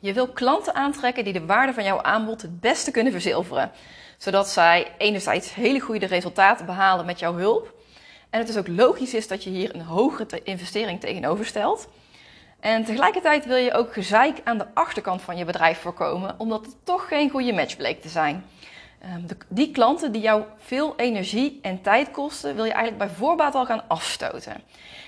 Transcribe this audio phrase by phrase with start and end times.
[0.00, 3.70] Je wil klanten aantrekken die de waarde van jouw aanbod het beste kunnen verzilveren.
[4.18, 7.74] Zodat zij enerzijds hele goede resultaten behalen met jouw hulp.
[8.30, 11.88] En het is ook logisch is dat je hier een hogere investering tegenover stelt.
[12.60, 16.74] En tegelijkertijd wil je ook gezeik aan de achterkant van je bedrijf voorkomen, omdat het
[16.84, 18.44] toch geen goede match bleek te zijn.
[19.00, 23.54] Ehm, die klanten die jou veel energie en tijd kosten, wil je eigenlijk bij voorbaat
[23.54, 24.62] al gaan afstoten.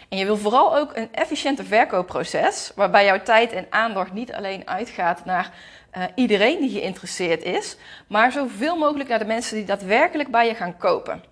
[0.09, 4.69] En je wil vooral ook een efficiënte verkoopproces, waarbij jouw tijd en aandacht niet alleen
[4.69, 5.53] uitgaat naar
[5.97, 7.77] uh, iedereen die geïnteresseerd is,
[8.07, 11.25] maar zoveel mogelijk naar de mensen die daadwerkelijk bij je gaan kopen.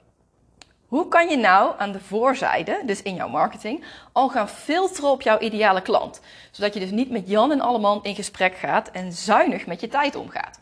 [0.86, 5.22] Hoe kan je nou aan de voorzijde, dus in jouw marketing, al gaan filteren op
[5.22, 6.20] jouw ideale klant?
[6.50, 9.88] Zodat je dus niet met Jan en Alleman in gesprek gaat en zuinig met je
[9.88, 10.60] tijd omgaat.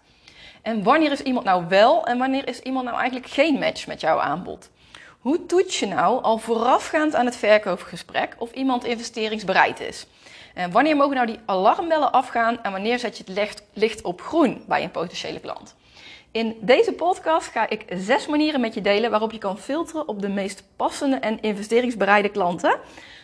[0.66, 4.00] En wanneer is iemand nou wel en wanneer is iemand nou eigenlijk geen match met
[4.00, 4.70] jouw aanbod?
[5.20, 10.06] Hoe toets je nou al voorafgaand aan het verkoopgesprek of iemand investeringsbereid is?
[10.54, 14.64] En wanneer mogen nou die alarmbellen afgaan en wanneer zet je het licht op groen
[14.68, 15.74] bij een potentiële klant?
[16.36, 20.22] In deze podcast ga ik zes manieren met je delen waarop je kan filteren op
[20.22, 22.78] de meest passende en investeringsbereide klanten,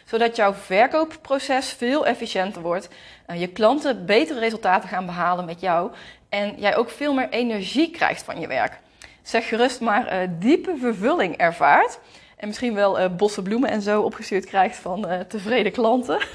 [0.05, 2.89] zodat jouw verkoopproces veel efficiënter wordt,
[3.37, 5.91] je klanten betere resultaten gaan behalen met jou
[6.29, 8.79] en jij ook veel meer energie krijgt van je werk.
[9.23, 11.99] Zeg gerust maar uh, diepe vervulling ervaart
[12.37, 13.07] en misschien wel uh,
[13.43, 16.19] bloemen en zo opgestuurd krijgt van uh, tevreden klanten.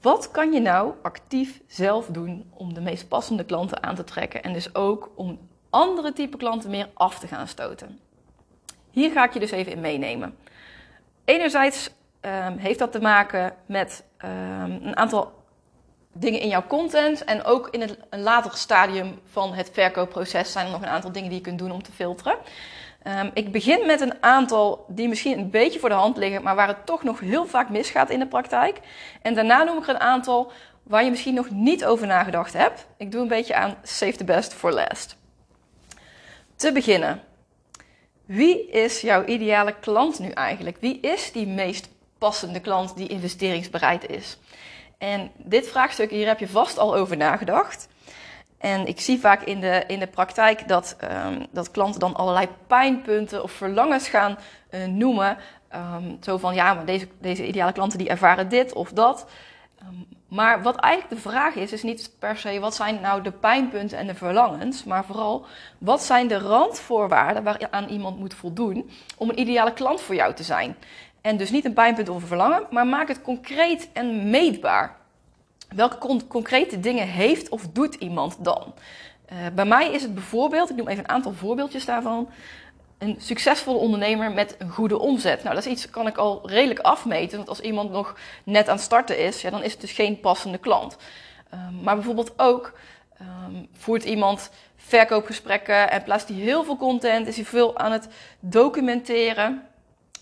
[0.00, 4.42] Wat kan je nou actief zelf doen om de meest passende klanten aan te trekken
[4.42, 5.38] en dus ook om
[5.70, 8.00] andere type klanten meer af te gaan stoten?
[8.90, 10.36] Hier ga ik je dus even in meenemen.
[11.24, 14.30] Enerzijds um, heeft dat te maken met um,
[14.82, 15.32] een aantal
[16.12, 20.66] dingen in jouw content en ook in het, een later stadium van het verkoopproces zijn
[20.66, 22.36] er nog een aantal dingen die je kunt doen om te filteren.
[23.06, 26.54] Um, ik begin met een aantal die misschien een beetje voor de hand liggen, maar
[26.54, 28.80] waar het toch nog heel vaak misgaat in de praktijk.
[29.22, 32.86] En daarna noem ik er een aantal waar je misschien nog niet over nagedacht hebt.
[32.96, 35.16] Ik doe een beetje aan save the best for last.
[36.56, 37.22] Te beginnen.
[38.24, 40.76] Wie is jouw ideale klant nu eigenlijk?
[40.80, 41.88] Wie is die meest
[42.18, 44.38] passende klant die investeringsbereid is?
[44.98, 47.88] En dit vraagstuk, hier heb je vast al over nagedacht.
[48.60, 52.48] En ik zie vaak in de, in de praktijk dat, um, dat klanten dan allerlei
[52.66, 54.38] pijnpunten of verlangens gaan
[54.70, 55.36] uh, noemen.
[55.74, 59.26] Um, zo van, ja, maar deze, deze ideale klanten die ervaren dit of dat.
[59.82, 63.30] Um, maar wat eigenlijk de vraag is, is niet per se wat zijn nou de
[63.30, 65.46] pijnpunten en de verlangens, maar vooral
[65.78, 70.42] wat zijn de randvoorwaarden waaraan iemand moet voldoen om een ideale klant voor jou te
[70.42, 70.76] zijn.
[71.20, 74.99] En dus niet een pijnpunt of een verlangen, maar maak het concreet en meetbaar.
[75.74, 78.74] Welke con concrete dingen heeft of doet iemand dan?
[79.32, 82.28] Uh, bij mij is het bijvoorbeeld, ik noem even een aantal voorbeeldjes daarvan,
[82.98, 85.42] een succesvolle ondernemer met een goede omzet.
[85.42, 88.74] Nou, dat is iets kan ik al redelijk afmeten, want als iemand nog net aan
[88.74, 90.96] het starten is, ja, dan is het dus geen passende klant.
[91.54, 92.78] Um, maar bijvoorbeeld ook
[93.20, 98.08] um, voert iemand verkoopgesprekken en plaatst hij heel veel content, is hij veel aan het
[98.40, 99.62] documenteren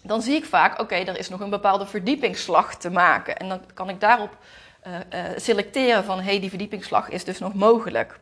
[0.02, 3.36] dan zie ik vaak, oké, okay, er is nog een bepaalde verdiepingsslag te maken.
[3.36, 4.36] En dan kan ik daarop
[5.36, 8.20] selecteren van, hey, die verdiepingsslag is dus nog mogelijk.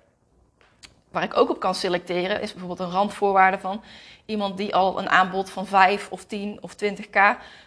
[1.11, 3.83] Waar ik ook op kan selecteren is bijvoorbeeld een randvoorwaarde van
[4.25, 7.21] iemand die al een aanbod van 5 of 10 of 20k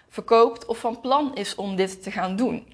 [0.09, 2.73] verkoopt of van plan is om dit te gaan doen.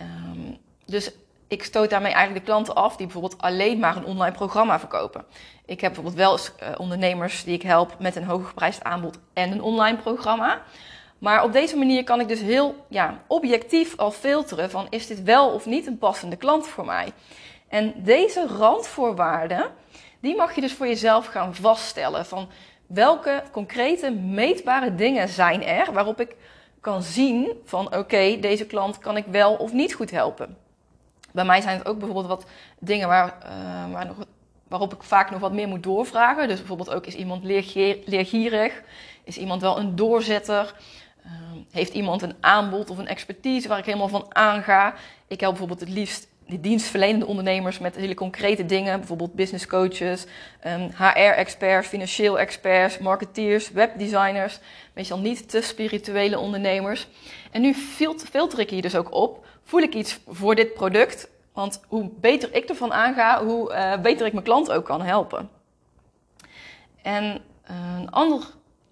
[0.00, 1.10] Um, dus
[1.48, 5.24] ik stoot daarmee eigenlijk de klanten af die bijvoorbeeld alleen maar een online programma verkopen.
[5.64, 9.52] Ik heb bijvoorbeeld wel eens uh, ondernemers die ik help met een hooggeprijsd aanbod en
[9.52, 10.62] een online programma.
[11.18, 15.22] Maar op deze manier kan ik dus heel ja, objectief al filteren van is dit
[15.22, 17.12] wel of niet een passende klant voor mij.
[17.68, 19.70] En deze randvoorwaarden,
[20.20, 22.48] die mag je dus voor jezelf gaan vaststellen van
[22.86, 26.34] welke concrete meetbare dingen zijn er waarop ik
[26.80, 30.56] kan zien van oké, deze klant kan ik wel of niet goed helpen.
[31.32, 32.46] Bij mij zijn het ook bijvoorbeeld wat
[32.78, 34.16] dingen waar, uh, waar nog,
[34.68, 36.48] waarop ik vaak nog wat meer moet doorvragen.
[36.48, 37.44] Dus bijvoorbeeld ook is iemand
[38.04, 38.82] leergierig?
[39.24, 40.74] Is iemand wel een doorzetter?
[41.26, 41.32] Uh,
[41.70, 44.94] heeft iemand een aanbod of een expertise waar ik helemaal van aanga?
[45.26, 50.24] Ik help bijvoorbeeld het liefst die dienstverlenende ondernemers met hele concrete dingen, bijvoorbeeld business coaches,
[50.24, 50.30] um,
[50.60, 54.58] ehm, HR-experts, financieel experts, marketeers, webdesigners,
[54.92, 57.08] meestal niet te spirituele ondernemers.
[57.50, 61.28] En nu filter ik hier dus ook op voel ik iets voor dit product?
[61.52, 65.50] Want hoe beter ik ervan aanga, hoe uh, beter ik mijn klant ook kan helpen.
[67.02, 67.24] En
[67.70, 68.44] uh, een ander,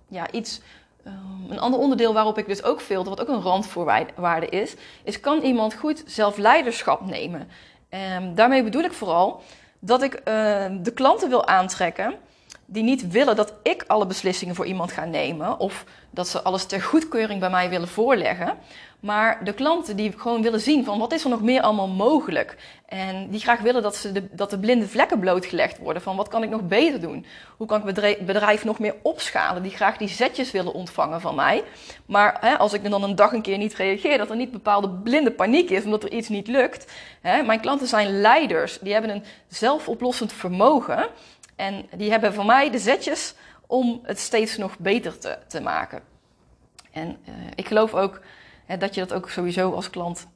[0.09, 0.61] ja, iets,
[1.07, 1.13] uh,
[1.49, 4.75] een ander onderdeel waarop ik dus ook filter, wat ook een randvoorwaarde is,
[5.05, 7.49] is kan iemand goed zelfleiderschap nemen?
[8.17, 9.43] Um, daarmee bedoel ik vooral
[9.79, 10.25] dat ik
[10.83, 12.15] de klanten wil aantrekken
[12.67, 16.65] die niet willen dat ik alle beslissingen voor iemand ga nemen of dat ze alles
[16.65, 18.59] ter goedkeuring bij mij willen voorleggen.
[19.05, 22.57] Maar de klanten die gewoon willen zien van wat is er nog meer allemaal mogelijk.
[22.87, 26.03] En die graag willen dat, ze de, dat de blinde vlekken blootgelegd worden.
[26.03, 27.27] Van wat kan ik nog beter doen?
[27.57, 29.63] Hoe kan ik het bedrijf nog meer opschalen?
[29.63, 31.63] Die graag die zetjes willen ontvangen van mij.
[32.07, 34.89] Maar hè, als ik dan een dag een keer niet reageer, dat er niet bepaalde
[34.89, 36.93] blinde paniek is omdat er iets niet lukt.
[37.21, 37.43] Hè?
[37.43, 38.79] Mijn klanten zijn leiders.
[38.79, 41.07] Die hebben een zelfoplossend vermogen.
[41.57, 43.35] En die hebben van mij de zetjes
[43.67, 46.03] om het steeds nog beter te, te maken.
[46.91, 48.21] En uh, ik geloof ook
[48.79, 50.27] dat je dat ook sowieso als klant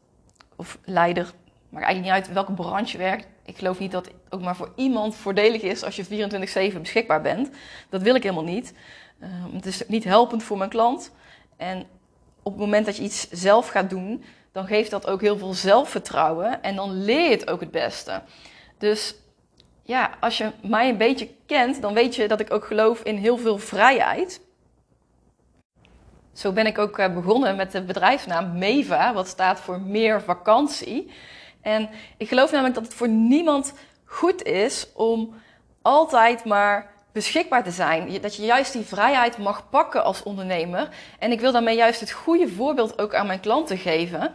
[0.56, 1.32] of leider,
[1.68, 3.26] maakt eigenlijk niet uit welke branche je werkt.
[3.44, 7.22] Ik geloof niet dat het ook maar voor iemand voordelig is als je 24-7 beschikbaar
[7.22, 7.50] bent.
[7.88, 8.74] Dat wil ik helemaal niet.
[9.20, 11.12] Uh, het is niet helpend voor mijn klant.
[11.56, 11.86] En
[12.42, 15.54] op het moment dat je iets zelf gaat doen, dan geeft dat ook heel veel
[15.54, 18.22] zelfvertrouwen en dan leer je het ook het beste.
[18.78, 19.14] Dus
[19.88, 23.16] ja, als je mij een beetje kent, dan weet je dat ik ook geloof in
[23.16, 24.40] heel veel vrijheid.
[26.32, 31.10] Zo ben ik ook eh, begonnen met de bedrijfsnaam MEVA, wat staat voor meer vakantie.
[31.62, 33.74] En ik geloof namelijk dat het voor niemand
[34.04, 35.34] goed is om
[35.82, 38.20] altijd maar beschikbaar te zijn.
[38.20, 40.88] Dat je juist die vrijheid mag pakken als ondernemer.
[41.18, 44.34] En ik wil daarmee juist het goede voorbeeld ook aan mijn klanten geven.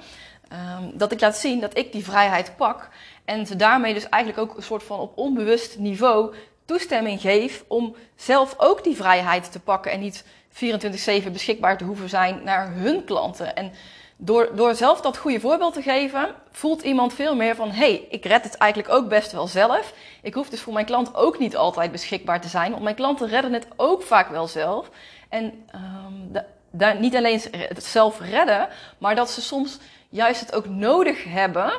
[0.54, 2.90] Um, dat ik laat zien dat ik die vrijheid pak.
[3.26, 6.34] En ze daarmee dus eigenlijk ook een soort van op onbewust niveau
[6.66, 10.24] toestemming geef om zelf ook die vrijheid te pakken en niet
[10.54, 13.56] 24-7 beschikbaar te hoeven zijn naar hun klanten.
[13.56, 13.72] En
[14.18, 18.08] door, door zelf dat goede voorbeeld te geven, voelt iemand veel meer van: hé, hey,
[18.10, 19.94] ik red het eigenlijk ook best wel zelf.
[20.22, 23.28] Ik hoef dus voor mijn klant ook niet altijd beschikbaar te zijn, want mijn klanten
[23.28, 24.90] redden het ook vaak wel zelf.
[25.30, 25.44] En
[25.76, 28.68] um, de, daar niet alleen het zelf redden,
[28.98, 29.80] maar dat ze soms
[30.10, 31.74] juist het ook nodig hebben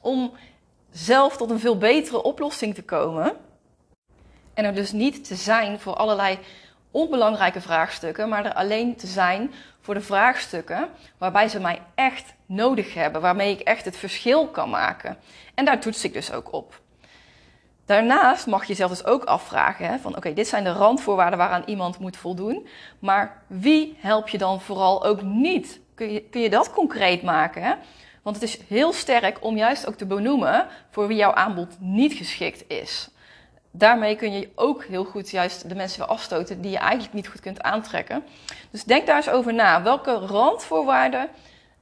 [0.00, 0.32] om
[0.90, 3.36] zelf tot een veel betere oplossing te komen.
[4.54, 6.38] En er dus niet te zijn voor allerlei
[6.90, 10.88] onbelangrijke vraagstukken, maar er alleen te zijn voor de vraagstukken
[11.18, 15.16] waarbij ze mij echt nodig hebben, waarmee ik echt het verschil kan maken.
[15.54, 16.80] En daar toets ik dus ook op.
[17.84, 21.98] Daarnaast mag je jezelf dus ook afvragen van oké, dit zijn de randvoorwaarden waaraan iemand
[21.98, 22.66] moet voldoen,
[22.98, 25.80] maar wie help je dan vooral ook niet?
[25.94, 27.62] Kun je, kun je dat concreet maken?
[27.62, 27.74] Hè?
[28.22, 32.12] Want het is heel sterk om juist ook te benoemen voor wie jouw aanbod niet
[32.12, 33.10] geschikt is.
[33.70, 37.28] Daarmee kun je ook heel goed juist de mensen weer afstoten die je eigenlijk niet
[37.28, 38.24] goed kunt aantrekken.
[38.70, 39.82] Dus denk daar eens over na.
[39.82, 41.28] Welke randvoorwaarden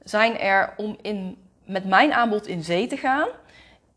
[0.03, 3.27] zijn er om in, met mijn aanbod in zee te gaan?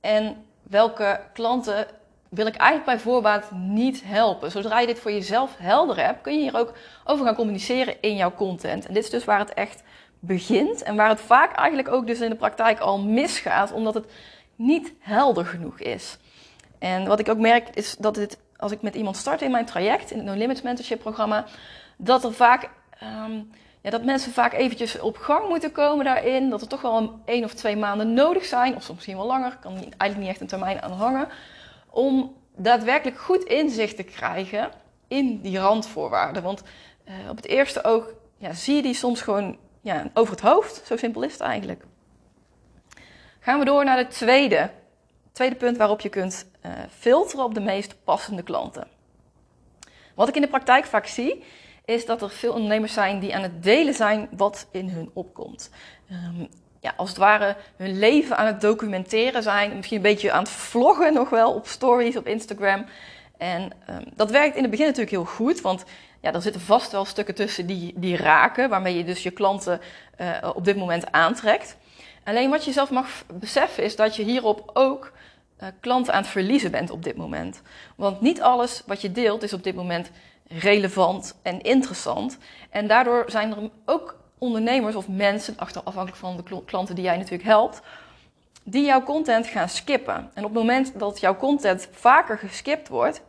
[0.00, 1.86] En welke klanten
[2.28, 4.50] wil ik eigenlijk bij voorbaat niet helpen?
[4.50, 6.72] Zodra je dit voor jezelf helder hebt, kun je hier ook
[7.04, 8.86] over gaan communiceren in jouw content.
[8.86, 9.82] En dit is dus waar het echt
[10.24, 14.06] begint en waar het vaak eigenlijk ook dus in de praktijk al misgaat, omdat het
[14.56, 16.18] niet helder genoeg is.
[16.78, 19.64] En wat ik ook merk is dat het, als ik met iemand start in mijn
[19.64, 21.44] traject, in het No Limits Mentorship programma,
[21.96, 22.70] dat er vaak,
[23.02, 26.96] um, ja, dat mensen vaak eventjes op gang moeten komen daarin, dat er toch wel
[26.96, 30.28] een één of twee maanden nodig zijn, of soms misschien wel langer, kan eigenlijk niet
[30.28, 31.28] echt een termijn aan hangen,
[31.90, 34.70] om daadwerkelijk goed inzicht te krijgen
[35.08, 36.42] in die randvoorwaarden.
[36.42, 36.62] Want
[37.08, 38.06] uh, op het eerste oog
[38.38, 40.82] ja, zie je die soms gewoon ja, over het hoofd.
[40.86, 41.84] Zo simpel is het eigenlijk.
[43.40, 44.70] Gaan we door naar het tweede.
[45.32, 48.88] Tweede punt waarop je kunt uh, filteren op de meest passende klanten.
[50.14, 51.44] Wat ik in de praktijk vaak zie,
[51.84, 55.70] is dat er veel ondernemers zijn die aan het delen zijn wat in hun opkomt.
[56.10, 56.48] Um,
[56.80, 59.76] ja, als het ware hun leven aan het documenteren zijn.
[59.76, 62.86] Misschien een beetje aan het vloggen nog wel op stories op Instagram.
[63.38, 65.84] En um, dat werkt in het begin natuurlijk heel goed, want
[66.22, 69.80] ja, er zitten vast wel stukken tussen die, die raken, waarmee je dus je klanten
[70.20, 71.76] uh, op dit moment aantrekt.
[72.24, 75.12] Alleen wat je zelf mag beseffen is dat je hierop ook
[75.62, 77.62] uh, klanten aan het verliezen bent op dit moment.
[77.96, 80.10] Want niet alles wat je deelt is op dit moment
[80.46, 82.38] relevant en interessant.
[82.70, 87.48] En daardoor zijn er ook ondernemers of mensen, afhankelijk van de klanten die jij natuurlijk
[87.48, 87.80] helpt,
[88.64, 90.30] die jouw content gaan skippen.
[90.34, 93.22] En op het moment dat jouw content vaker geskipt wordt,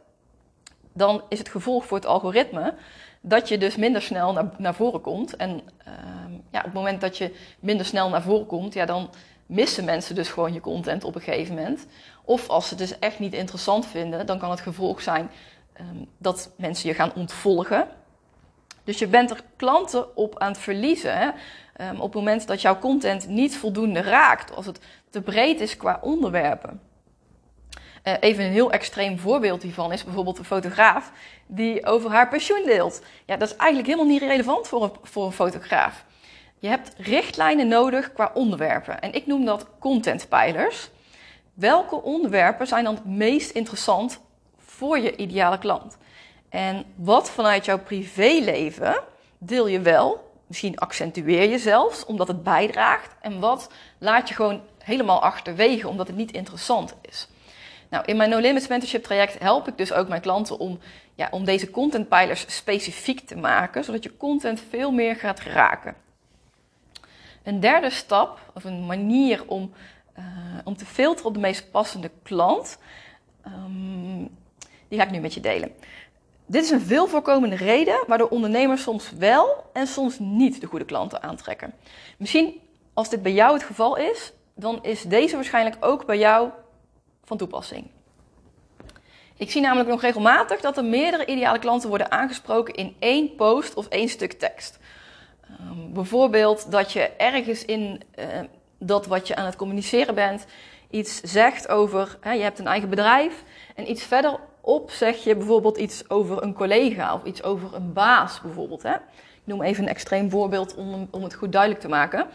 [0.93, 2.73] dan is het gevolg voor het algoritme
[3.21, 5.35] dat je dus minder snel naar, naar voren komt.
[5.35, 5.93] En uh,
[6.51, 9.09] ja, op het moment dat je minder snel naar voren komt, ja, dan
[9.45, 11.85] missen mensen dus gewoon je content op een gegeven moment.
[12.25, 15.29] Of als ze het dus echt niet interessant vinden, dan kan het gevolg zijn
[15.79, 17.87] um, dat mensen je gaan ontvolgen.
[18.83, 21.17] Dus je bent er klanten op aan het verliezen.
[21.17, 21.29] Hè?
[21.89, 25.77] Um, op het moment dat jouw content niet voldoende raakt, als het te breed is
[25.77, 26.81] qua onderwerpen.
[28.03, 31.11] Uh, even een heel extreem voorbeeld hiervan is bijvoorbeeld een fotograaf
[31.47, 33.01] die over haar pensioen deelt.
[33.25, 36.05] Ja, dat is eigenlijk helemaal niet relevant voor een, voor een fotograaf.
[36.59, 39.01] Je hebt richtlijnen nodig qua onderwerpen.
[39.01, 40.89] En ik noem dat contentpijlers.
[41.53, 44.19] Welke onderwerpen zijn dan het meest interessant
[44.57, 45.97] voor je ideale klant?
[46.49, 48.95] En wat vanuit jouw privéleven
[49.37, 50.31] deel je wel?
[50.47, 53.15] Misschien accentueer je zelfs omdat het bijdraagt.
[53.21, 57.27] En wat laat je gewoon helemaal achterwege omdat het niet interessant is.
[57.93, 60.79] Nou, in mijn No Limits Mentorship traject help ik dus ook mijn klanten om,
[61.15, 65.95] ja, om deze contentpijlers specifiek te maken, zodat je content veel meer gaat raken.
[67.43, 69.71] Een derde stap, of een manier om,
[70.17, 70.25] uh,
[70.63, 72.77] om te filteren op de meest passende klant,
[73.47, 74.29] um,
[74.87, 75.71] die ga ik nu met je delen.
[76.45, 80.85] Dit is een veel voorkomende reden waardoor ondernemers soms wel en soms niet de goede
[80.85, 81.73] klanten aantrekken.
[82.17, 82.59] Misschien
[82.93, 86.49] als dit bij jou het geval is, dan is deze waarschijnlijk ook bij jou
[87.37, 87.87] toepassing.
[89.37, 93.73] Ik zie namelijk nog regelmatig dat er meerdere ideale klanten worden aangesproken in één post
[93.73, 94.79] of één stuk tekst.
[95.61, 98.25] Um, bijvoorbeeld dat je ergens in uh,
[98.79, 100.45] dat wat je aan het communiceren bent
[100.89, 103.43] iets zegt over, hè, je hebt een eigen bedrijf
[103.75, 108.41] en iets verderop zeg je bijvoorbeeld iets over een collega of iets over een baas
[108.41, 108.83] bijvoorbeeld.
[108.83, 108.93] Hè.
[108.93, 112.27] Ik noem even een extreem voorbeeld om, om het goed duidelijk te maken.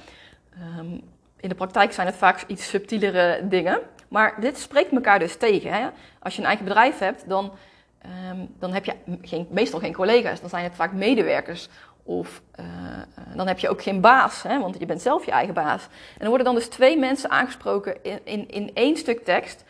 [0.78, 1.00] Um,
[1.40, 3.80] in de praktijk zijn het vaak iets subtielere dingen.
[4.08, 5.72] Maar dit spreekt elkaar dus tegen.
[5.72, 5.88] Hè?
[6.18, 7.52] Als je een eigen bedrijf hebt, dan,
[8.30, 10.40] um, dan heb je geen, meestal geen collega's.
[10.40, 11.68] Dan zijn het vaak medewerkers.
[12.02, 12.66] Of uh,
[13.34, 14.60] dan heb je ook geen baas, hè?
[14.60, 15.88] want je bent zelf je eigen baas.
[16.18, 19.64] En er worden dan dus twee mensen aangesproken in, in, in één stuk tekst.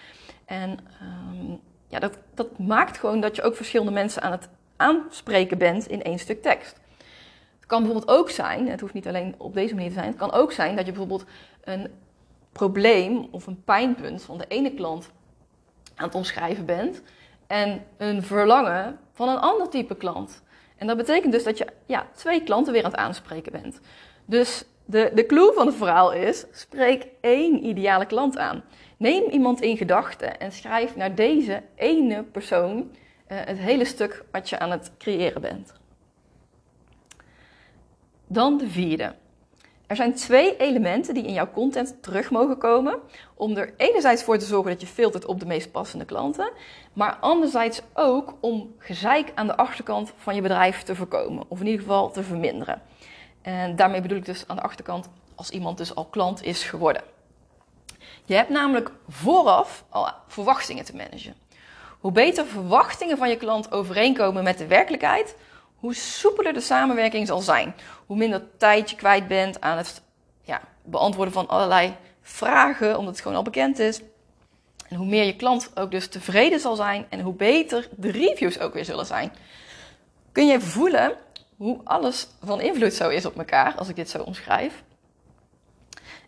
[0.44, 5.58] En um, ja, dat, dat maakt gewoon dat je ook verschillende mensen aan het aanspreken
[5.58, 6.80] bent in één stuk tekst.
[7.56, 10.16] Het kan bijvoorbeeld ook zijn, het hoeft niet alleen op deze manier te zijn, het
[10.16, 11.24] kan ook zijn dat je bijvoorbeeld
[11.64, 11.90] een
[12.58, 15.10] probleem of een pijnpunt van de ene klant
[15.94, 17.02] aan het omschrijven bent
[17.46, 20.42] en een verlangen van een ander type klant.
[20.76, 23.80] En dat betekent dus dat je ja, twee klanten weer aan het aanspreken bent.
[24.24, 28.64] Dus de, de clue van het verhaal is: spreek één ideale klant aan.
[28.96, 34.48] Neem iemand in gedachten en schrijf naar deze ene persoon uh, het hele stuk wat
[34.48, 35.72] je aan het creëren bent.
[38.26, 39.14] Dan de vierde.
[39.88, 42.98] Er zijn twee elementen die in jouw content terug mogen komen.
[43.34, 46.50] Om er enerzijds voor te zorgen dat je filtert op de meest passende klanten.
[46.92, 51.44] Maar anderzijds ook om gezeik aan de achterkant van je bedrijf te voorkomen.
[51.48, 52.82] Of in ieder geval te verminderen.
[53.42, 57.02] En daarmee bedoel ik dus aan de achterkant als iemand dus al klant is geworden.
[58.24, 61.34] Je hebt namelijk vooraf al verwachtingen te managen.
[62.00, 65.36] Hoe beter verwachtingen van je klant overeenkomen met de werkelijkheid,
[65.78, 67.74] hoe soepeler de samenwerking zal zijn.
[68.06, 70.02] Hoe minder tijd je kwijt bent aan het
[70.42, 74.00] ja, beantwoorden van allerlei vragen, omdat het gewoon al bekend is.
[74.88, 78.58] En hoe meer je klant ook dus tevreden zal zijn en hoe beter de reviews
[78.58, 79.32] ook weer zullen zijn.
[80.32, 81.16] Kun je voelen
[81.56, 84.82] hoe alles van invloed zo is op elkaar, als ik dit zo omschrijf.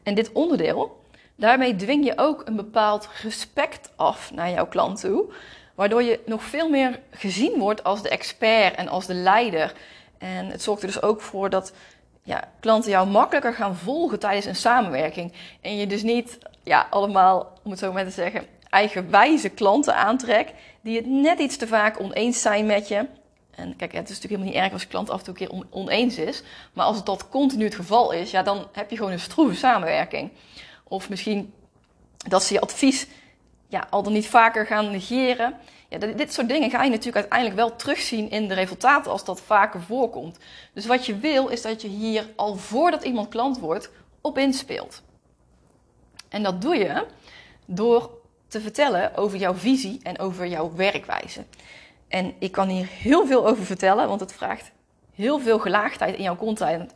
[0.02, 1.04] En dit onderdeel,
[1.36, 5.32] daarmee dwing je ook een bepaald respect af naar jouw klant toe.
[5.74, 9.72] Waardoor je nog veel meer gezien wordt als de expert en als de leider.
[10.18, 11.72] En het zorgt er dus ook voor dat
[12.22, 15.32] ja, klanten jou makkelijker gaan volgen tijdens een samenwerking.
[15.60, 20.52] En je dus niet ja, allemaal, om het zo maar te zeggen, eigenwijze klanten aantrekt.
[20.80, 23.06] Die het net iets te vaak oneens zijn met je.
[23.50, 25.64] En kijk, het is natuurlijk helemaal niet erg als klant af en toe een keer
[25.70, 26.42] oneens is.
[26.72, 30.30] Maar als dat continu het geval is, ja, dan heb je gewoon een stroeve samenwerking.
[30.84, 31.52] Of misschien
[32.28, 33.06] dat ze je advies
[33.70, 35.54] ja, al dan niet vaker gaan negeren.
[35.88, 39.40] Ja, dit soort dingen ga je natuurlijk uiteindelijk wel terugzien in de resultaten als dat
[39.40, 40.38] vaker voorkomt.
[40.72, 45.02] Dus wat je wil is dat je hier al voordat iemand klant wordt op inspeelt.
[46.28, 47.06] En dat doe je
[47.66, 48.10] door
[48.48, 51.44] te vertellen over jouw visie en over jouw werkwijze.
[52.08, 54.70] En ik kan hier heel veel over vertellen, want het vraagt
[55.14, 56.36] heel veel gelaagdheid in jouw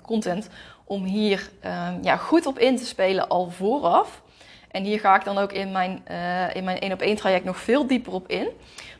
[0.02, 0.48] content,
[0.84, 4.22] om hier um, ja, goed op in te spelen al vooraf.
[4.74, 7.44] En hier ga ik dan ook in mijn, uh, in mijn 1 op 1 traject
[7.44, 8.48] nog veel dieper op in.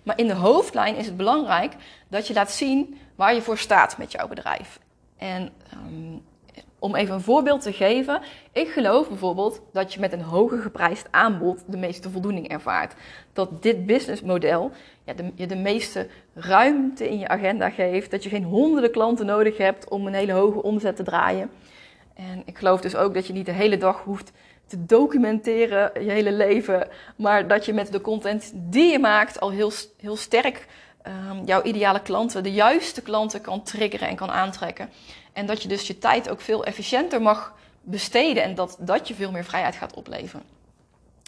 [0.02, 1.73] Maar in de hoofdlijn is het belangrijk
[2.09, 4.78] dat je laat zien waar je voor staat met jouw bedrijf.
[5.19, 5.52] En
[5.87, 6.23] um,
[6.78, 8.21] om even een voorbeeld te geven.
[8.52, 12.95] Ik geloof bijvoorbeeld dat je met een hoger geprijsd aanbod de meeste voldoening ervaart.
[13.33, 14.71] Dat dit businessmodel
[15.04, 18.11] ja, je de meeste ruimte in je agenda geeft.
[18.11, 21.50] Dat je geen honderden klanten nodig hebt om een hele hoge omzet te draaien.
[22.14, 24.33] En ik geloof dus ook dat je niet de hele dag hoeft
[24.66, 29.50] te documenteren je hele leven, maar dat je met de content die je maakt al
[29.50, 30.66] heel, heel sterk
[31.06, 34.90] um, jouw ideale klanten, de juiste klanten kan triggeren en kan aantrekken.
[35.33, 39.14] En dat je dus je tijd ook veel efficiënter mag besteden en dat dat je
[39.14, 40.44] veel meer vrijheid gaat opleveren.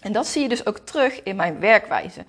[0.02, 2.24] En dat zie je dus ook terug in mijn werkwijze.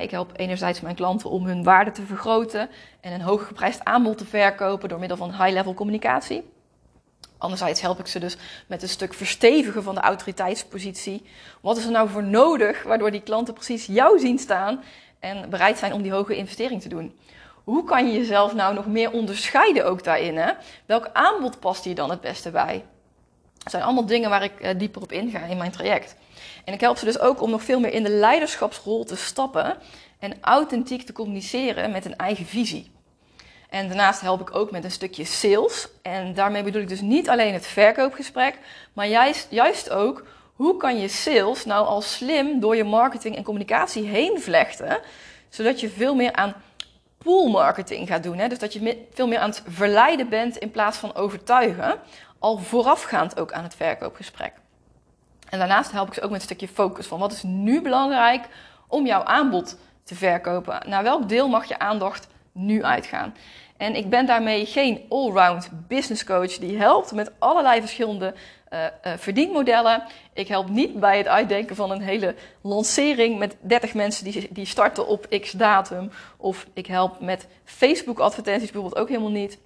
[0.00, 2.68] Ik help enerzijds mijn klanten om hun waarde te vergroten
[3.00, 6.50] en een hoger geprijsd aanbod te verkopen door middel van high-level communicatie.
[7.42, 11.22] Anderzijds help ik ze dus met een stuk verstevigen van de autoriteitspositie.
[11.60, 14.82] Wat is er nou voor nodig waardoor die klanten precies jou zien staan
[15.20, 17.18] en bereid zijn om die hoge investering te doen?
[17.64, 20.54] hoe kan je jezelf nou nog meer onderscheiden ook daarin?
[20.86, 22.84] Welk aanbod past hier dan het beste bij?
[23.58, 26.16] Dat zijn allemaal dingen waar ik uh, dieper op inga in mijn traject.
[26.64, 29.76] En ik help ze dus ook om nog veel meer in de leiderschapsrol te stappen
[30.18, 32.90] en authentiek te communiceren met een eigen visie.
[33.72, 35.88] En daarnaast help ik ook met een stukje sales.
[36.02, 38.58] En daarmee bedoel ik dus niet alleen het verkoopgesprek,
[38.92, 40.24] maar juist, juist ook
[40.54, 45.00] hoe kan je sales nou al slim door je marketing en communicatie heen vlechten,
[45.48, 46.54] zodat je veel meer aan
[47.18, 48.38] pool marketing gaat doen.
[48.38, 48.48] Hè?
[48.48, 51.98] Dus dat je veel meer aan het verleiden bent in plaats van overtuigen,
[52.38, 54.52] al voorafgaand ook aan het verkoopgesprek.
[55.48, 58.48] En daarnaast help ik ze ook met een stukje focus van wat is nu belangrijk
[58.88, 60.88] om jouw aanbod te verkopen.
[60.88, 63.34] Naar welk deel mag je aandacht nu uitgaan?
[63.82, 68.34] En ik ben daarmee geen allround business coach die helpt met allerlei verschillende
[68.72, 70.02] uh, uh, verdienmodellen.
[70.32, 74.66] Ik help niet bij het uitdenken van een hele lancering met 30 mensen die, die
[74.66, 76.10] starten op x datum.
[76.36, 79.58] Of ik help met Facebook advertenties bijvoorbeeld ook helemaal niet.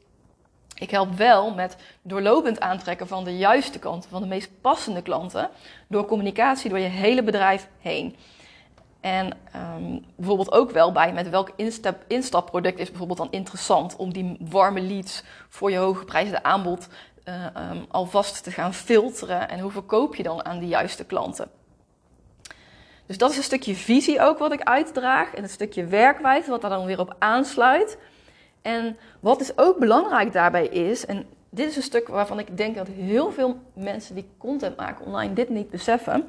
[0.78, 5.50] Ik help wel met doorlopend aantrekken van de juiste klanten, van de meest passende klanten,
[5.88, 8.16] door communicatie door je hele bedrijf heen.
[9.06, 14.12] En um, bijvoorbeeld ook wel bij met welk instap, instapproduct is bijvoorbeeld dan interessant om
[14.12, 16.88] die warme leads voor je hooggeprijsde aanbod
[17.25, 19.48] uh, um, alvast te gaan filteren.
[19.48, 21.50] En hoe verkoop je dan aan die juiste klanten?
[23.06, 26.60] Dus dat is een stukje visie ook wat ik uitdraag en een stukje werkwijze wat
[26.60, 27.98] daar dan weer op aansluit.
[28.62, 32.76] En wat dus ook belangrijk daarbij is, en dit is een stuk waarvan ik denk
[32.76, 36.28] dat heel veel mensen die content maken online dit niet beseffen.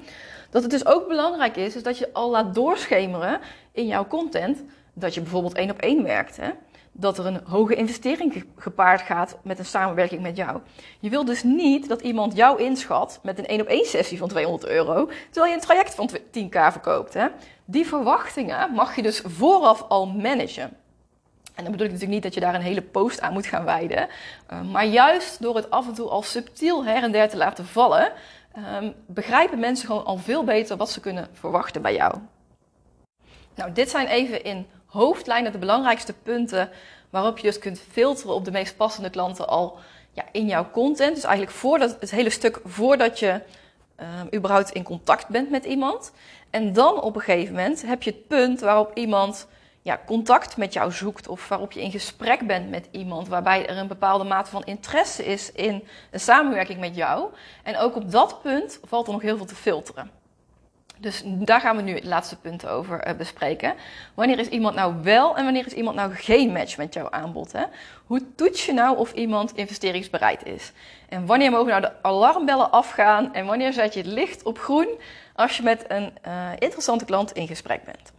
[0.50, 3.40] Dat het dus ook belangrijk is, is dat je al laat doorschemeren
[3.72, 6.38] in jouw content dat je bijvoorbeeld één op één werkt.
[6.38, 6.50] Hè?
[6.92, 10.60] Dat er een hoge investering gepaard gaat met een samenwerking met jou.
[11.00, 14.28] Je wil dus niet dat iemand jou inschat met een één op één sessie van
[14.28, 17.14] 200 euro, terwijl je een traject van 10k verkoopt.
[17.14, 17.28] Hè?
[17.66, 20.78] Die verwachtingen mag je dus vooraf al managen.
[21.58, 23.66] En dan bedoel ik natuurlijk niet dat je daar een hele post aan moet gaan
[23.66, 24.08] wijden.
[24.54, 27.66] Uh, maar juist door het af en toe al subtiel her en der te laten
[27.66, 28.12] vallen,
[28.58, 32.16] uh, begrijpen mensen gewoon al veel beter wat ze kunnen verwachten bij jou.
[33.56, 36.70] Nou, dit zijn even in hoofdlijnen de belangrijkste punten
[37.10, 39.80] waarop je dus kunt filteren op de meest passende klanten al
[40.12, 41.16] ja, in jouw content.
[41.16, 43.42] Dus eigenlijk voordat, het hele stuk voordat je
[44.00, 44.06] uh,
[44.36, 46.12] überhaupt in contact bent met iemand.
[46.50, 49.48] En dan op een gegeven moment heb je het punt waarop iemand
[49.88, 53.78] ja, contact met jou zoekt of waarop je in gesprek bent met iemand, waarbij er
[53.78, 57.30] een bepaalde mate van interesse is in een samenwerking met jou.
[57.64, 60.12] En ook op dat punt valt er nog heel veel te filteren.
[61.00, 63.74] Dus daar gaan we nu het laatste punt over uh, bespreken.
[64.14, 67.52] Wanneer is iemand nou wel en wanneer is iemand nou geen match met jouw aanbod?
[67.52, 67.64] Hè?
[68.06, 70.72] Hoe toets je nou of iemand investeringsbereid is?
[71.10, 74.88] En wanneer mogen nou de alarmbellen afgaan en wanneer zet je het licht op groen
[75.36, 78.16] als je met een uh, interessante klant in gesprek bent?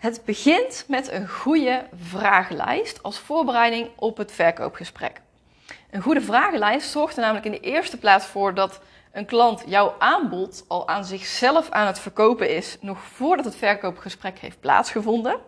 [0.00, 5.20] Het begint met een goede vragenlijst als voorbereiding op het verkoopgesprek.
[5.90, 8.80] Een goede vragenlijst zorgt er namelijk in de eerste plaats voor dat
[9.12, 14.38] een klant jouw aanbod al aan zichzelf aan het verkopen is, nog voordat het verkoopgesprek
[14.38, 15.38] heeft plaatsgevonden.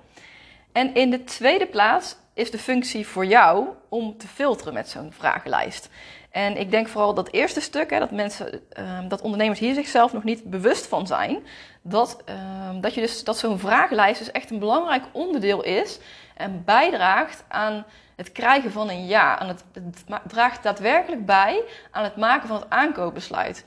[0.73, 5.13] En in de tweede plaats is de functie voor jou om te filteren met zo'n
[5.13, 5.89] vragenlijst.
[6.33, 10.13] En ik denk vooral dat eerste stuk, hè, dat mensen, uh, dat ondernemers hier zichzelf
[10.13, 11.47] nog niet bewust van zijn,
[11.83, 15.99] dat, uh, dat, je dus, dat zo'n vragenlijst dus echt een belangrijk onderdeel is
[16.37, 17.85] en bijdraagt aan
[18.17, 19.39] het krijgen van een ja.
[19.39, 23.65] Aan het, het draagt daadwerkelijk bij aan het maken van het aankoopbesluit.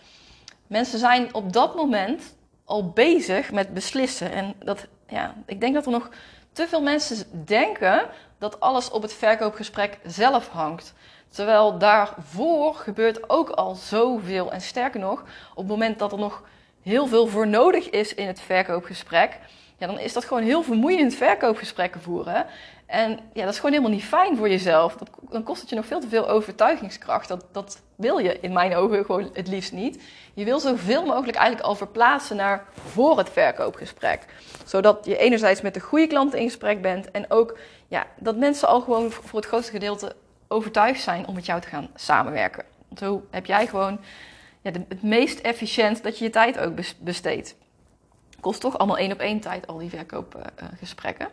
[0.67, 4.31] Mensen zijn op dat moment al bezig met beslissen.
[4.31, 6.09] En dat, ja, ik denk dat er nog
[6.55, 10.93] te veel mensen denken dat alles op het verkoopgesprek zelf hangt.
[11.29, 14.51] Terwijl daarvoor gebeurt ook al zoveel.
[14.51, 16.43] En sterker nog, op het moment dat er nog
[16.81, 19.39] heel veel voor nodig is in het verkoopgesprek,
[19.77, 22.45] ja, dan is dat gewoon heel vermoeiend verkoopgesprekken voeren.
[22.85, 24.95] En ja, dat is gewoon helemaal niet fijn voor jezelf.
[24.95, 27.27] Dat, dan kost het je nog veel te veel overtuigingskracht.
[27.27, 30.03] Dat, dat wil je in mijn ogen gewoon het liefst niet.
[30.33, 34.25] Je wil zoveel mogelijk eigenlijk al verplaatsen naar voor het verkoopgesprek.
[34.65, 37.11] Zodat je enerzijds met de goede klanten in gesprek bent.
[37.11, 40.15] En ook ja, dat mensen al gewoon voor het grootste gedeelte
[40.47, 42.65] overtuigd zijn om met jou te gaan samenwerken.
[42.97, 43.99] Zo heb jij gewoon
[44.61, 47.55] ja, het meest efficiënt dat je je tijd ook besteedt.
[48.39, 51.27] Kost toch allemaal één op één tijd al die verkoopgesprekken.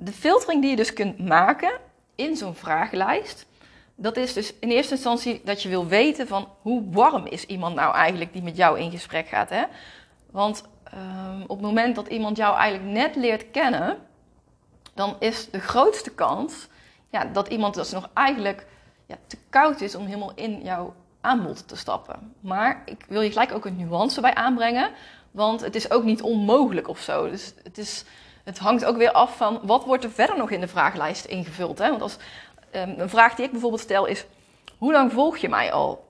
[0.00, 1.72] De filtering die je dus kunt maken
[2.14, 3.46] in zo'n vragenlijst,
[3.94, 7.74] dat is dus in eerste instantie dat je wil weten van hoe warm is iemand
[7.74, 9.50] nou eigenlijk die met jou in gesprek gaat.
[9.50, 9.64] Hè?
[10.30, 13.98] Want um, op het moment dat iemand jou eigenlijk net leert kennen,
[14.94, 16.68] dan is de grootste kans
[17.10, 18.66] ja, dat iemand dus nog eigenlijk
[19.06, 22.34] ja, te koud is om helemaal in jouw aanbod te stappen.
[22.40, 24.90] Maar ik wil je gelijk ook een nuance bij aanbrengen,
[25.30, 27.30] want het is ook niet onmogelijk of zo.
[27.30, 28.04] Dus het is,
[28.50, 31.78] het hangt ook weer af van wat wordt er verder nog in de vragenlijst ingevuld.
[31.78, 31.90] Hè?
[31.90, 32.16] Want als,
[32.74, 34.26] um, een vraag die ik bijvoorbeeld stel is,
[34.78, 36.04] hoe lang volg je mij al?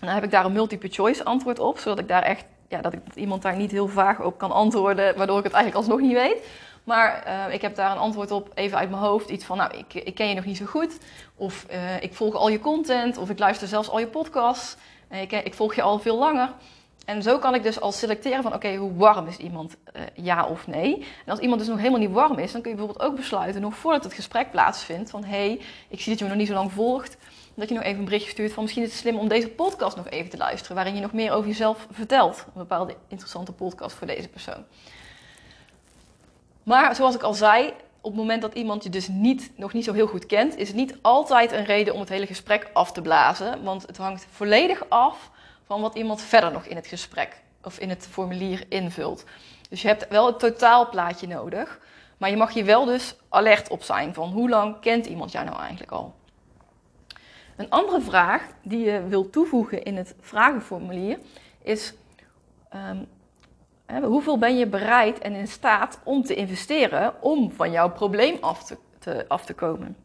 [0.00, 2.80] En dan heb ik daar een multiple choice antwoord op, zodat ik daar echt, ja,
[2.80, 6.00] dat, ik, iemand daar niet heel vaag op kan antwoorden, waardoor ik het eigenlijk alsnog
[6.06, 6.46] niet weet.
[6.84, 9.28] Maar uh, ik heb daar een antwoord op, even uit mijn hoofd.
[9.30, 10.98] Iets van, nou, ik, ik ken je nog niet zo goed.
[11.36, 13.18] Of uh, ik volg al je content.
[13.18, 14.76] Of ik luister zelfs al je podcasts.
[15.12, 16.52] Uh, ik, ik, volg je al veel langer.
[17.04, 19.76] En zo kan ik dus al selecteren van, oké, hoe warm is iemand?
[20.14, 20.96] ja of nee?
[20.96, 23.60] En als iemand dus nog helemaal niet warm is, dan kun je bijvoorbeeld ook besluiten,
[23.60, 26.48] nog voordat het gesprek plaatsvindt, van, hé, hey, ik zie dat je me nog niet
[26.48, 27.16] zo lang volgt.
[27.54, 29.96] Dat je nog even een berichtje stuurt van, misschien is het slim om deze podcast
[29.96, 30.76] nog even te luisteren.
[30.76, 32.44] Waarin je nog meer over jezelf vertelt.
[32.46, 34.64] Een bepaalde interessante podcast voor deze persoon.
[36.62, 39.84] Maar zoals ik al zei, op het moment dat iemand je dus niet, nog niet
[39.84, 42.92] zo heel goed kent, is het niet altijd een reden om het hele gesprek af
[42.92, 43.62] te blazen.
[43.62, 45.30] Want het hangt volledig af
[45.64, 49.24] van wat iemand verder nog in het gesprek of in het formulier invult.
[49.68, 51.80] Dus je hebt wel het totaalplaatje nodig.
[52.18, 55.44] Maar je mag je wel dus alert op zijn van hoe lang kent iemand jou
[55.44, 56.14] nou eigenlijk al.
[57.56, 61.18] Een andere vraag die je wilt toevoegen in het vragenformulier
[61.62, 61.94] is:
[62.74, 63.08] um,
[64.02, 68.72] hoeveel ben je bereid en in staat om te investeren om van jouw probleem af
[68.98, 69.96] te, af te komen?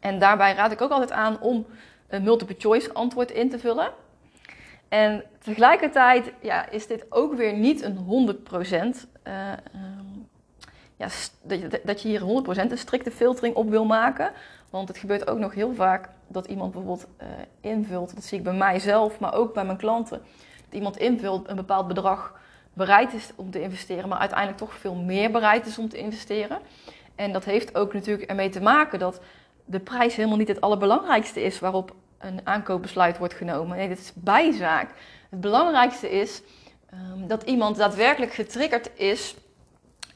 [0.00, 1.66] En daarbij raad ik ook altijd aan om
[2.08, 3.92] een multiple choice antwoord in te vullen.
[4.88, 8.38] En tegelijkertijd ja, is dit ook weer niet een 100%.
[9.26, 10.28] Uh, um,
[10.96, 11.08] ja,
[11.84, 12.20] dat, je, hier
[12.66, 14.32] 100% een strikte filtering op wil maken.
[14.70, 17.28] Want het gebeurt ook nog heel vaak dat iemand bijvoorbeeld uh,
[17.60, 20.22] invult, dat zie ik bij mijzelf, maar ook bij mijn klanten.
[20.64, 22.38] Dat iemand invult een bepaald bedrag
[22.72, 26.58] bereid is om te investeren, maar uiteindelijk toch veel meer bereid is om te investeren.
[27.14, 29.20] En dat heeft ook natuurlijk ermee te maken dat
[29.64, 31.94] de prijs helemaal niet het allerbelangrijkste is waarop
[32.26, 33.76] een aankoopbesluit wordt genomen.
[33.76, 34.90] Nee, dit is bijzaak.
[35.30, 36.42] Het belangrijkste is
[36.94, 39.34] um, dat iemand daadwerkelijk getriggerd is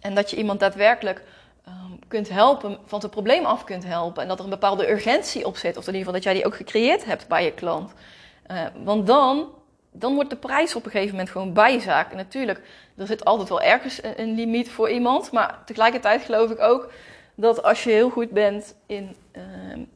[0.01, 1.23] en dat je iemand daadwerkelijk
[1.69, 4.23] um, kunt helpen, van het probleem af kunt helpen.
[4.23, 6.47] En dat er een bepaalde urgentie op zit, of in ieder geval dat jij die
[6.47, 7.93] ook gecreëerd hebt bij je klant.
[8.51, 9.49] Uh, want dan
[9.93, 12.11] dan wordt de prijs op een gegeven moment gewoon bijzaak.
[12.11, 12.61] En natuurlijk,
[12.97, 15.33] er zit altijd wel ergens een limiet voor iemand.
[15.33, 16.93] Maar tegelijkertijd geloof ik ook
[17.35, 19.43] dat als je heel goed bent in, uh,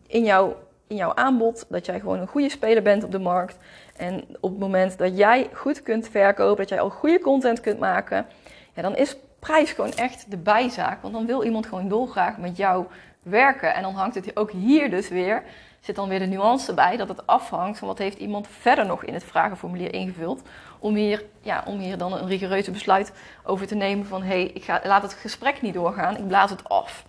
[0.06, 0.56] in, jouw,
[0.96, 3.58] jouw aanbod, dat jij gewoon een goede speler bent op de markt.
[3.96, 7.78] En op het moment dat jij goed kunt verkopen, dat jij al goede content kunt
[7.78, 8.26] maken,
[8.74, 11.02] ja, dan is prijs gewoon echt de bijzaak.
[11.02, 12.86] Want dan wil iemand gewoon dolgraag met jou
[13.22, 13.74] werken.
[13.74, 15.42] En dan hangt het ook hier dus weer
[15.84, 19.04] zit dan weer de nuance bij dat het afhangt van wat heeft iemand verder nog
[19.04, 20.42] in het vragenformulier ingevuld.
[20.78, 24.44] Om hier, ja, om hier dan een rigoureuze besluit over te nemen van hé, hey,
[24.44, 27.04] ik ga, laat het gesprek niet doorgaan, ik blaas het af.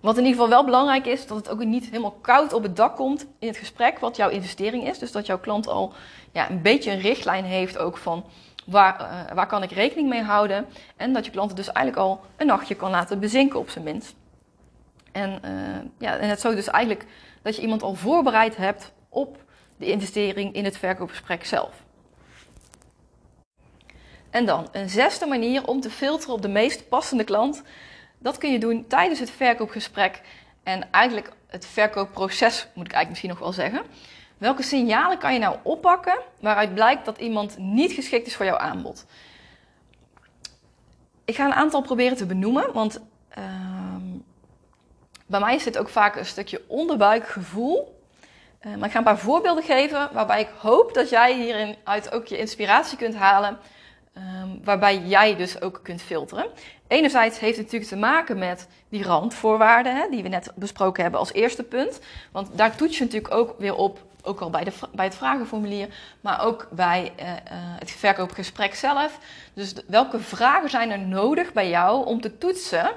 [0.00, 2.76] Wat in ieder geval wel belangrijk is, dat het ook niet helemaal koud op het
[2.76, 4.98] dak komt in het gesprek wat jouw investering is.
[4.98, 5.92] Dus dat jouw klant al
[6.32, 8.24] ja, een beetje een richtlijn heeft ook van
[8.66, 10.66] waar, uh, waar kan ik rekening mee houden.
[10.96, 13.84] En dat je klant het dus eigenlijk al een nachtje kan laten bezinken op zijn
[13.84, 14.14] minst.
[15.12, 17.06] En, uh, ja, en het zo dus eigenlijk
[17.42, 19.36] dat je iemand al voorbereid hebt op
[19.76, 21.82] de investering in het verkoopgesprek zelf.
[24.30, 27.62] En dan een zesde manier om te filteren op de meest passende klant.
[28.22, 30.20] Dat kun je doen tijdens het verkoopgesprek
[30.62, 33.82] en eigenlijk het verkoopproces, moet ik eigenlijk misschien nog wel zeggen.
[34.38, 38.56] Welke signalen kan je nou oppakken waaruit blijkt dat iemand niet geschikt is voor jouw
[38.56, 39.06] aanbod?
[41.24, 43.00] Ik ga een aantal proberen te benoemen, want
[43.38, 43.44] uh,
[45.26, 47.98] bij mij is dit ook vaak een stukje onderbuikgevoel.
[48.62, 52.12] Uh, maar ik ga een paar voorbeelden geven waarbij ik hoop dat jij hierin uit
[52.12, 53.58] ook je inspiratie kunt halen.
[54.16, 56.46] Um, waarbij jij dus ook kunt filteren.
[56.88, 61.20] Enerzijds heeft het natuurlijk te maken met die randvoorwaarden hè, die we net besproken hebben
[61.20, 62.00] als eerste punt.
[62.32, 65.88] Want daar toets je natuurlijk ook weer op, ook al bij, de, bij het vragenformulier,
[66.20, 67.34] maar ook bij uh, uh,
[67.78, 69.18] het verkoopgesprek zelf.
[69.54, 72.90] Dus welke vragen zijn er nodig bij jou om te toetsen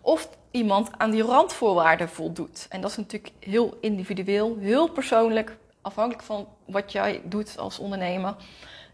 [0.00, 2.66] of iemand aan die randvoorwaarden voldoet.
[2.70, 8.34] En dat is natuurlijk heel individueel, heel persoonlijk, afhankelijk van wat jij doet als ondernemer.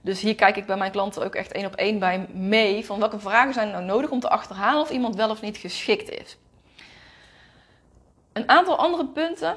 [0.05, 2.99] Dus hier kijk ik bij mijn klanten ook echt één op één bij mee van
[2.99, 6.37] welke vragen zijn nou nodig om te achterhalen of iemand wel of niet geschikt is.
[8.33, 9.57] Een aantal andere punten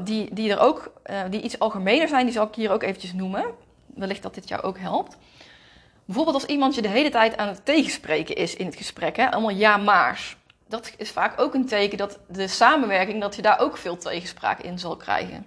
[0.00, 3.12] die, die er ook, uh, die iets algemener zijn, die zal ik hier ook eventjes
[3.12, 3.44] noemen.
[3.86, 5.16] Wellicht dat dit jou ook helpt.
[6.04, 9.30] Bijvoorbeeld als iemand je de hele tijd aan het tegenspreken is in het gesprek, hè?
[9.30, 10.36] allemaal ja-maars
[10.72, 14.60] dat is vaak ook een teken dat de samenwerking, dat je daar ook veel tegenspraak
[14.60, 15.46] in zal krijgen.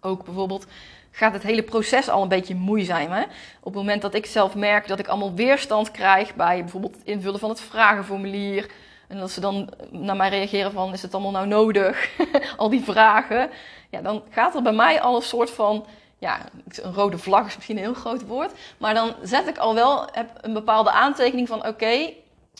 [0.00, 0.66] Ook bijvoorbeeld
[1.10, 3.10] gaat het hele proces al een beetje moeizaam.
[3.10, 3.22] Hè?
[3.60, 7.04] Op het moment dat ik zelf merk dat ik allemaal weerstand krijg bij bijvoorbeeld het
[7.04, 8.70] invullen van het vragenformulier.
[9.08, 12.10] En dat ze dan naar mij reageren van, is het allemaal nou nodig?
[12.56, 13.50] al die vragen.
[13.90, 15.86] Ja, dan gaat er bij mij al een soort van,
[16.18, 16.38] ja,
[16.82, 18.52] een rode vlag is misschien een heel groot woord.
[18.78, 20.08] Maar dan zet ik al wel
[20.40, 22.12] een bepaalde aantekening van, oké,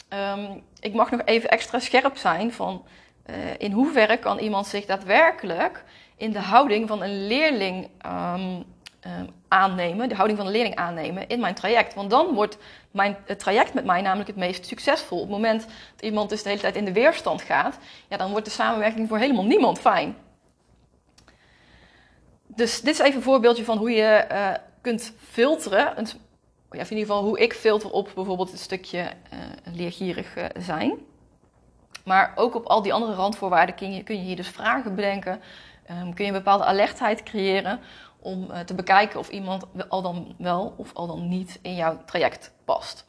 [0.08, 0.46] ehm,
[0.80, 2.84] ik mag nog even extra scherp zijn van
[3.30, 5.84] uh, in hoeverre kan iemand zich daadwerkelijk
[6.20, 8.64] in de houding van een leerling um,
[9.48, 11.94] aannemen, de houding van een leerling aannemen in mijn traject.
[11.94, 12.58] Want dan wordt
[12.90, 15.16] mijn, het traject met mij namelijk het meest succesvol.
[15.16, 17.78] Op het moment dat iemand dus de hele tijd in de weerstand gaat,
[18.08, 20.16] ja, dan wordt de samenwerking voor helemaal niemand fijn.
[22.46, 26.06] Dus dit is even een voorbeeldje van hoe je uh, kunt filteren.
[26.70, 29.38] Ja, in ieder geval hoe ik filter op bijvoorbeeld het stukje uh,
[29.74, 30.98] leergierig uh, zijn.
[32.04, 35.40] Maar ook op al die andere randvoorwaarden kun je, kun je hier dus vragen bedenken.
[35.90, 37.80] Um, kun je een bepaalde alertheid creëren
[38.18, 42.02] om uh, te bekijken of iemand al dan wel of al dan niet in jouw
[42.06, 43.08] traject past.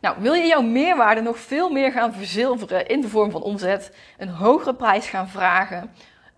[0.00, 3.96] Nou, wil je jouw meerwaarde nog veel meer gaan verzilveren in de vorm van omzet,
[4.18, 5.90] een hogere prijs gaan vragen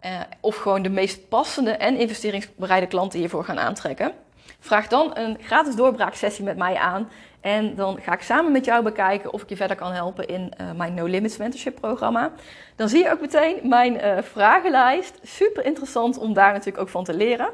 [0.05, 4.12] uh, of gewoon de meest passende en investeringsbereide klanten hiervoor gaan aantrekken?
[4.61, 7.09] Vraag dan een gratis doorbraaksessie met mij aan
[7.46, 10.52] en dan ga ik samen met jou bekijken of ik je verder kan helpen in
[10.61, 12.32] uh, mijn No Limits Mentorship programma.
[12.76, 15.18] Dan zie je ook meteen mijn uh, vragenlijst.
[15.22, 17.48] Super interessant om daar natuurlijk ook van te leren.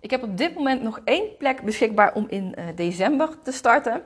[0.00, 4.02] Ik heb op dit moment nog één plek beschikbaar om in uh, december te starten.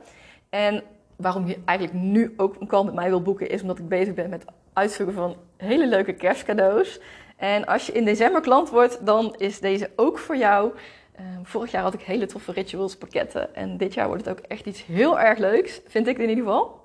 [0.49, 0.83] En
[1.15, 4.13] waarom je eigenlijk nu ook een kant met mij wil boeken, is omdat ik bezig
[4.13, 6.99] ben met uitzoeken van hele leuke kerstcadeaus.
[7.37, 10.73] En als je in december klant wordt, dan is deze ook voor jou.
[11.19, 13.55] Um, vorig jaar had ik hele toffe rituals pakketten.
[13.55, 15.81] En dit jaar wordt het ook echt iets heel erg leuks.
[15.87, 16.81] Vind ik in ieder geval.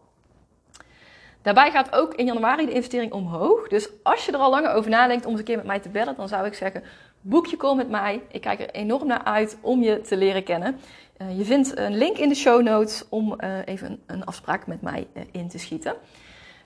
[1.42, 3.68] Daarbij gaat ook in januari de investering omhoog.
[3.68, 5.88] Dus als je er al langer over nadenkt om eens een keer met mij te
[5.88, 6.82] bellen, dan zou ik zeggen:
[7.20, 8.22] boek je call met mij.
[8.30, 10.78] Ik kijk er enorm naar uit om je te leren kennen.
[11.22, 14.82] Uh, je vindt een link in de show notes om uh, even een, afspraak met
[14.82, 15.94] mij uh, in te schieten.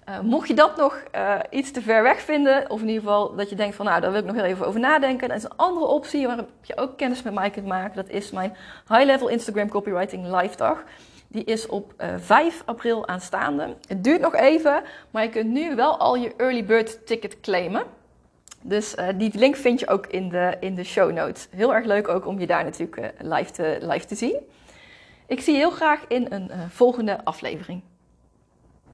[0.08, 3.34] Uh, mocht je dat nog uh, iets te ver weg vinden, of in ieder geval
[3.34, 5.28] dat je denkt van nou, daar wil ik nog heel even over nadenken.
[5.28, 7.96] Dat is een andere optie waarop je ook kennis met mij kunt maken.
[7.96, 8.56] Dat is mijn
[8.88, 10.84] High Level Instagram Copywriting Live Dag.
[11.28, 13.76] Die is op uh, 5 april aanstaande.
[13.88, 17.82] Het duurt nog even, maar je kunt nu wel al je early bird ticket claimen.
[18.62, 21.48] Dus die link vind je ook in de, in de show notes.
[21.50, 24.36] Heel erg leuk ook om je daar natuurlijk live, te, live te zien.
[25.26, 27.82] Ik zie je heel graag in een volgende aflevering.